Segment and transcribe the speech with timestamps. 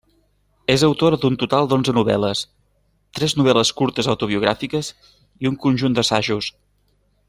[0.75, 2.41] És autora d'un total d'onze novel·les,
[3.19, 4.93] tres novel·les curtes autobiogràfiques
[5.45, 6.55] i un conjunt d'assajos.